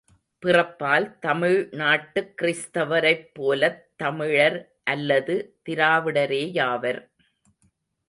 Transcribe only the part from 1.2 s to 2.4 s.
தமிழ்நாட்டுக்